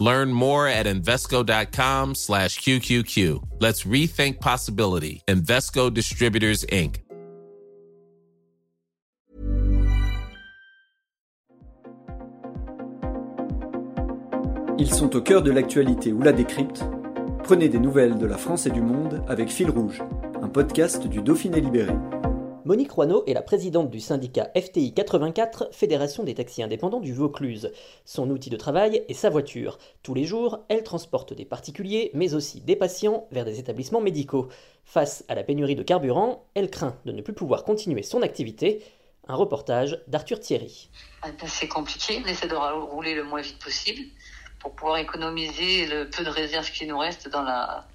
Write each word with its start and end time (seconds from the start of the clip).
Learn 0.00 0.32
more 0.32 0.66
at 0.66 0.86
Invesco.com 0.86 2.14
slash 2.14 2.58
QQQ. 2.60 3.60
Let's 3.60 3.84
rethink 3.84 4.40
possibility. 4.40 5.22
Invesco 5.28 5.90
Distributors, 5.90 6.64
Inc. 6.72 7.04
Ils 14.78 14.90
sont 14.90 15.14
au 15.14 15.20
cœur 15.20 15.42
de 15.42 15.50
l'actualité 15.50 16.10
ou 16.10 16.22
la 16.22 16.32
décrypte. 16.32 16.82
Prenez 17.44 17.68
des 17.68 17.78
nouvelles 17.78 18.16
de 18.16 18.24
la 18.24 18.38
France 18.38 18.64
et 18.64 18.70
du 18.70 18.80
monde 18.80 19.22
avec 19.28 19.50
Fil 19.50 19.68
Rouge, 19.68 20.02
un 20.42 20.48
podcast 20.48 21.06
du 21.06 21.20
Dauphiné 21.20 21.60
Libéré. 21.60 21.92
Monique 22.66 22.92
Roineau 22.92 23.24
est 23.26 23.32
la 23.32 23.40
présidente 23.40 23.88
du 23.88 24.00
syndicat 24.00 24.50
FTI 24.54 24.92
84, 24.92 25.70
Fédération 25.72 26.24
des 26.24 26.34
taxis 26.34 26.62
indépendants 26.62 27.00
du 27.00 27.14
Vaucluse. 27.14 27.72
Son 28.04 28.28
outil 28.28 28.50
de 28.50 28.56
travail 28.58 29.02
est 29.08 29.14
sa 29.14 29.30
voiture. 29.30 29.78
Tous 30.02 30.12
les 30.12 30.24
jours, 30.24 30.58
elle 30.68 30.82
transporte 30.82 31.32
des 31.32 31.46
particuliers, 31.46 32.10
mais 32.12 32.34
aussi 32.34 32.60
des 32.60 32.76
patients, 32.76 33.26
vers 33.30 33.46
des 33.46 33.60
établissements 33.60 34.02
médicaux. 34.02 34.48
Face 34.84 35.24
à 35.28 35.34
la 35.34 35.42
pénurie 35.42 35.74
de 35.74 35.82
carburant, 35.82 36.44
elle 36.54 36.70
craint 36.70 36.96
de 37.06 37.12
ne 37.12 37.22
plus 37.22 37.32
pouvoir 37.32 37.64
continuer 37.64 38.02
son 38.02 38.20
activité. 38.20 38.84
Un 39.26 39.36
reportage 39.36 39.98
d'Arthur 40.06 40.38
Thierry. 40.38 40.90
Ah 41.22 41.28
ben, 41.40 41.48
C'est 41.48 41.68
compliqué, 41.68 42.20
on 42.22 42.28
essaie 42.28 42.48
de 42.48 42.54
rouler 42.54 43.14
le 43.14 43.24
moins 43.24 43.40
vite 43.40 43.58
possible 43.58 44.02
pour 44.58 44.74
pouvoir 44.74 44.98
économiser 44.98 45.86
le 45.86 46.10
peu 46.10 46.24
de 46.24 46.30
réserve 46.30 46.70
qui 46.70 46.86
nous 46.86 46.98
reste 46.98 47.30
dans 47.30 47.42
la 47.42 47.86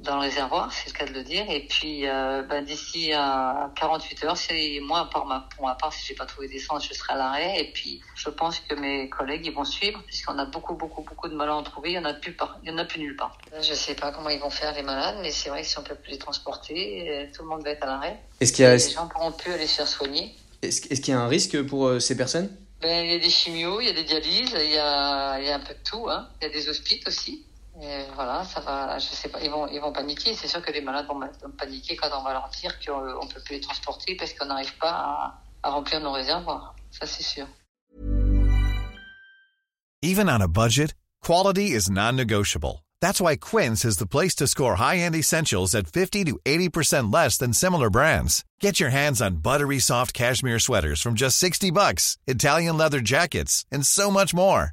dans 0.00 0.16
le 0.16 0.22
réservoir, 0.22 0.72
c'est 0.72 0.86
le 0.86 0.98
cas 0.98 1.04
de 1.04 1.12
le 1.12 1.22
dire. 1.22 1.44
Et 1.50 1.66
puis, 1.66 2.08
euh, 2.08 2.42
ben, 2.42 2.64
d'ici 2.64 3.12
à 3.12 3.70
48 3.76 4.24
heures, 4.24 4.36
c'est 4.36 4.80
moi, 4.82 5.08
pour 5.12 5.26
ma, 5.26 5.46
pour 5.54 5.66
ma 5.66 5.74
part, 5.74 5.92
si 5.92 6.06
j'ai 6.06 6.14
pas 6.14 6.24
trouvé 6.24 6.48
d'essence, 6.48 6.88
je 6.88 6.94
serai 6.94 7.12
à 7.12 7.16
l'arrêt. 7.16 7.60
Et 7.60 7.70
puis, 7.72 8.00
je 8.14 8.30
pense 8.30 8.60
que 8.60 8.74
mes 8.74 9.10
collègues, 9.10 9.44
ils 9.44 9.52
vont 9.52 9.64
suivre, 9.64 10.02
puisqu'on 10.06 10.38
a 10.38 10.46
beaucoup, 10.46 10.74
beaucoup, 10.74 11.02
beaucoup 11.02 11.28
de 11.28 11.34
malades 11.34 11.54
à 11.54 11.56
en 11.58 11.62
trouver. 11.62 11.90
Il 11.90 11.94
y 11.94 11.98
en 11.98 12.04
a 12.06 12.14
plus 12.14 12.32
par, 12.32 12.58
il 12.62 12.70
y 12.70 12.72
en 12.72 12.78
a 12.78 12.84
plus 12.84 13.00
nulle 13.00 13.16
part. 13.16 13.36
Je 13.60 13.74
sais 13.74 13.94
pas 13.94 14.10
comment 14.10 14.30
ils 14.30 14.40
vont 14.40 14.50
faire 14.50 14.74
les 14.74 14.82
malades, 14.82 15.18
mais 15.20 15.30
c'est 15.30 15.50
vrai 15.50 15.62
que 15.62 15.68
si 15.68 15.78
on 15.78 15.82
peut 15.82 15.94
plus 15.94 16.12
les 16.12 16.18
transporter, 16.18 17.08
euh, 17.10 17.26
tout 17.34 17.42
le 17.42 17.48
monde 17.48 17.62
va 17.62 17.70
être 17.70 17.82
à 17.82 17.86
l'arrêt. 17.86 18.20
Est-ce 18.40 18.52
qu'il 18.52 18.64
y 18.64 18.68
a, 18.68 18.70
Les 18.70 18.76
est-ce, 18.76 18.94
gens 18.94 19.06
pourront 19.06 19.32
plus 19.32 19.52
aller 19.52 19.66
se 19.66 19.76
faire 19.76 19.88
soigner. 19.88 20.34
est-ce 20.62 20.80
qu'il 20.80 21.08
y 21.08 21.16
a 21.16 21.20
un 21.20 21.28
risque 21.28 21.60
pour 21.66 21.86
euh, 21.86 22.00
ces 22.00 22.16
personnes? 22.16 22.50
Ben, 22.80 23.04
il 23.04 23.12
y 23.12 23.14
a 23.14 23.18
des 23.18 23.28
chimios, 23.28 23.82
il 23.82 23.88
y 23.88 23.90
a 23.90 23.92
des 23.92 24.04
dialyses, 24.04 24.56
il 24.58 24.72
y 24.72 24.78
a, 24.78 25.38
il 25.38 25.46
y 25.46 25.50
a 25.50 25.56
un 25.56 25.60
peu 25.60 25.74
de 25.74 25.84
tout, 25.84 26.08
hein. 26.08 26.28
Il 26.40 26.48
y 26.48 26.50
a 26.50 26.52
des 26.52 26.66
hospices 26.70 27.06
aussi. 27.06 27.44
Et 27.82 28.04
voilà, 28.14 28.44
ça 28.44 28.60
va, 28.60 28.98
je 28.98 29.06
sais 29.06 29.28
pas, 29.28 29.40
ils 29.40 29.50
vont, 29.50 29.66
ils 29.68 29.80
vont 29.80 29.92
paniquer. 29.92 30.34
C'est 30.34 30.48
sûr 30.48 30.60
que 30.62 30.70
les 30.70 30.82
malades 30.82 31.06
vont 31.06 31.20
paniquer 31.56 31.96
quand 31.96 32.08
on 32.12 32.22
va 32.22 32.32
leur 32.34 32.50
dire 32.60 32.78
qu'on 32.84 33.24
ne 33.24 33.32
peut 33.32 33.40
plus 33.40 33.54
les 33.54 33.60
transporter 33.60 34.16
parce 34.16 34.34
qu'on 34.34 34.46
n'arrive 34.46 34.76
pas 34.76 34.90
à, 34.90 35.42
à 35.62 35.70
remplir 35.70 36.00
nos 36.00 36.12
réservoirs. 36.12 36.74
Ça, 36.90 37.06
c'est 37.06 37.22
sûr. 37.22 37.46
Even 40.02 40.28
on 40.28 40.40
a 40.40 40.48
budget, 40.48 40.94
quality 41.22 41.72
is 41.72 41.90
non-negotiable. 41.90 42.84
That's 43.00 43.20
why 43.20 43.36
Quince 43.36 43.84
is 43.84 43.96
the 43.96 44.06
place 44.06 44.34
to 44.36 44.46
score 44.46 44.76
high-end 44.76 45.14
essentials 45.14 45.74
at 45.74 45.86
50 45.86 46.24
to 46.24 46.38
80% 46.44 47.12
less 47.12 47.38
than 47.38 47.52
similar 47.54 47.88
brands. 47.88 48.44
Get 48.60 48.78
your 48.78 48.90
hands 48.90 49.22
on 49.22 49.36
buttery 49.36 49.78
soft 49.78 50.12
cashmere 50.12 50.58
sweaters 50.58 51.00
from 51.00 51.14
just 51.14 51.38
60 51.38 51.70
bucks, 51.70 52.18
Italian 52.26 52.76
leather 52.76 53.00
jackets, 53.00 53.64
and 53.72 53.86
so 53.86 54.10
much 54.10 54.34
more. 54.34 54.72